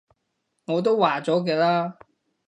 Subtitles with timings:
[0.65, 1.95] 我都話咗嘅啦